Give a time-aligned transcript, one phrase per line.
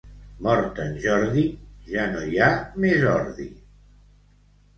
[0.45, 1.43] Mort en Jordi,
[1.91, 2.49] ja no hi ha
[2.87, 3.47] més ordi.